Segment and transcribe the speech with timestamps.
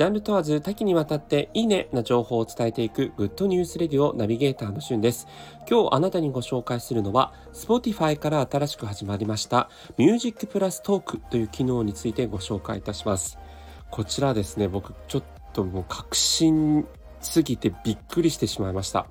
[0.00, 5.26] ジャンル問わず多岐にわたっていいねな情報を伝えていくグッドニュースレディオナビゲーターのしゅんです。
[5.70, 9.68] 今日あなたにご紹介するのは Spotify から新しく始まりました
[9.98, 13.36] ミュージックプラストークという機能についてご紹介いたします。
[13.90, 15.22] こちらですね、僕ちょっ
[15.52, 16.86] ともう確信
[17.20, 19.06] すぎてびっくりしてしまいました。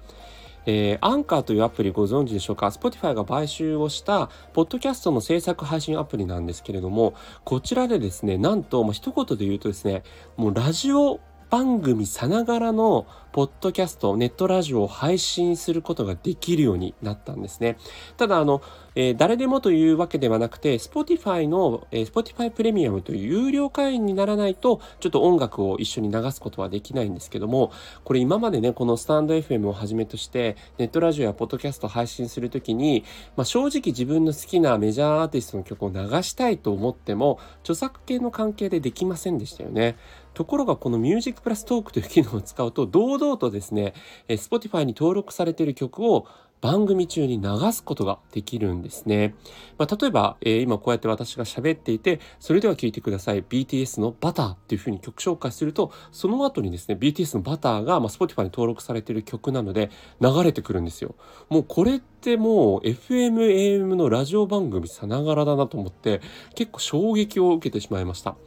[0.66, 7.14] えー、アンカーというアプリご存知でしょうか？Spotify が買収をしたポッドキャストの制作配信アプリなんですけれども
[7.44, 10.04] こちらでですねなんと、まあ、一言で言うとですね
[10.38, 17.78] もうラジオ番組さながらのポッドキャスト、ネットラジオを配信することができるようになったんですね。
[18.18, 18.62] ただ、あの、
[18.96, 27.72] えー、誰でもというわけではなくて、Spotify の、えー、Spotify プレミアムという有料会員にならないと、ちょっと音楽を一緒に流すことはできないんですけども、
[28.04, 33.04] これ今までね、このスタンド FM をはじめとして、ネットラジオやポッドキャストを配信するときに、
[33.36, 39.98] まあ、正直自分の好きなメジャーアーティストの曲を流したいと思っても、著作権の関係でできませんでしたよね。
[40.40, 43.94] ところがこのミュージックプラストークという機能を使うと堂々とですね、
[44.30, 46.28] Spotify に登録されている曲を
[46.62, 49.36] 番組中に流すことができるんですね。
[49.78, 53.44] まあ、例えば、えー、今こうやって私が喋っていて、それでは聴いてください。
[53.44, 61.16] BTS のバターっていう風に曲紹介すると、その後にですね、BTS のバターが、まあ、Spotify に登録されている曲なので流れてくるんですよ。
[61.50, 66.22] もうこれってもう FM、AM のラジオ番組さながらだなと思って、
[66.56, 68.38] 結構衝撃を受けてしまいました。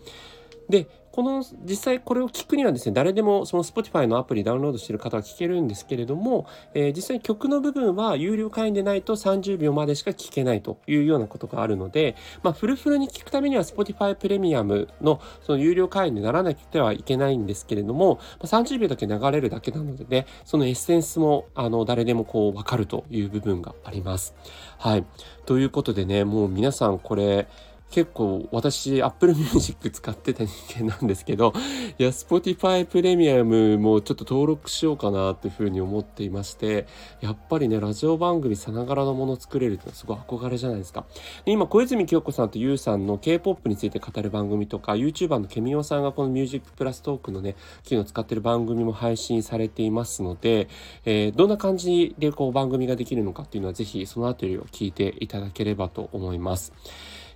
[0.70, 24.34] で、この実際これを聞くにはですね誰でもその Spotify のアプリダウンロードしてる方は聞けるんですけれども、えー、実際曲の部分は有料会員でないと30秒までしか聞けないというようなことがあるので、まあ、フルフルに聞くためには Spotify プレミアムのその有料会員にならなくてはいけないんですけれども、まあ、30秒だけ流れるだけなのでねそのエッセンスもあの誰でもこう分かるという部分があります。
[24.78, 25.04] はい。
[25.44, 27.48] ということでねもう皆さんこれ
[27.92, 31.52] 結構私 Apple Music 使ってた人間なんですけど
[31.98, 36.86] いや Spotify プレミアムもちょっと登録しようかなっていうふうに思っていまして
[37.20, 41.04] やっぱりねラジオ番組さながらのもの作れるってすごい憧れじゃないですか。
[41.44, 50.68] 今小泉京子さんと YOU さんの K-POP について語る番組とか YouTuber のケミオさんがこの Music プラストークのね機能を使ってる番組も配信されていますので、
[51.04, 56.72] えー、どんな感じでこう番組ができるのかっていうのはぜひそのあたりを聞いていただければと思います。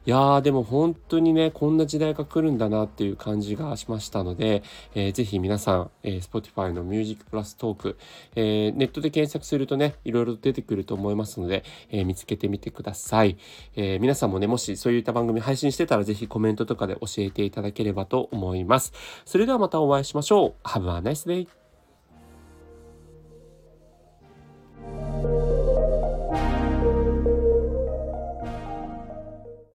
[0.07, 4.63] いやーでも本当にねこんな時代が来るんだなっていう感じがしましたので、
[4.95, 7.99] えー、ぜひ皆さん、えー、Spotify の Music Plus トーク、
[8.37, 13.37] えー、ネットで検索するとねいろいろ出てくると思いますので、えー、見つけてみてください、
[13.75, 18.93] えー、皆さんもねもしそういった番組配信してたらぜひコメントとかで教えていただければと思います。
[19.25, 20.69] それではまたお会いしましょう。
[20.69, 21.66] Have a nice day